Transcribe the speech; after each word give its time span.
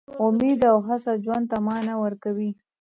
امید 0.25 0.59
او 0.71 0.77
هڅه 0.87 1.11
ژوند 1.23 1.45
ته 1.51 1.57
مانا 1.65 1.95
ورکوي. 2.03 2.49